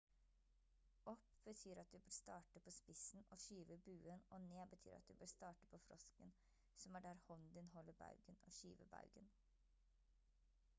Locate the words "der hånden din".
7.09-7.71